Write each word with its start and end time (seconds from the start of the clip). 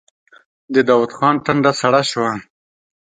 د 0.73 0.75
داوود 0.87 1.11
خان 1.17 1.35
ټنډه 1.45 1.71
سړه 1.81 2.01
شوه. 2.11 2.31